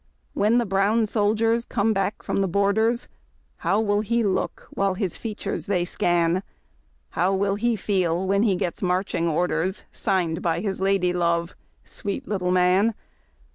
[0.33, 3.07] When the brown soldiers come back from the borders.
[3.57, 6.41] How will he look while his features they scan?
[7.11, 9.85] How will he feel when he gets marching orders.
[9.91, 11.55] Signed by his lady love?
[11.83, 12.95] sweet little man.